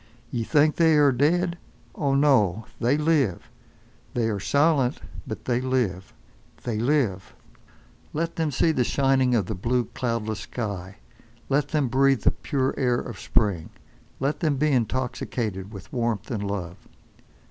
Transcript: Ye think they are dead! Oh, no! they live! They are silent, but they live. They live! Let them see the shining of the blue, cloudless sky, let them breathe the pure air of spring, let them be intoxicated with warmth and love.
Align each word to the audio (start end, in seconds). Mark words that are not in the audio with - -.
Ye 0.31 0.43
think 0.43 0.77
they 0.77 0.95
are 0.97 1.11
dead! 1.11 1.59
Oh, 1.93 2.15
no! 2.15 2.65
they 2.79 2.97
live! 2.97 3.51
They 4.15 4.29
are 4.31 4.39
silent, 4.39 4.99
but 5.27 5.45
they 5.45 5.61
live. 5.61 6.11
They 6.63 6.79
live! 6.79 7.35
Let 8.11 8.35
them 8.35 8.49
see 8.49 8.71
the 8.71 8.83
shining 8.83 9.35
of 9.35 9.45
the 9.45 9.53
blue, 9.53 9.85
cloudless 9.93 10.39
sky, 10.39 10.97
let 11.49 11.67
them 11.67 11.87
breathe 11.87 12.21
the 12.23 12.31
pure 12.31 12.73
air 12.79 12.97
of 12.99 13.19
spring, 13.19 13.69
let 14.19 14.39
them 14.39 14.57
be 14.57 14.71
intoxicated 14.71 15.71
with 15.71 15.93
warmth 15.93 16.31
and 16.31 16.43
love. 16.49 16.87